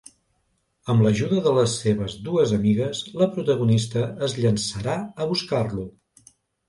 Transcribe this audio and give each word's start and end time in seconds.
Amb 0.93 1.03
l'ajuda 1.05 1.41
de 1.47 1.51
les 1.57 1.75
seves 1.81 2.15
dues 2.29 2.53
amigues, 2.59 3.03
la 3.23 3.27
protagonista 3.35 4.07
es 4.29 4.37
llançarà 4.43 4.97
a 5.25 5.29
buscar-lo. 5.35 5.87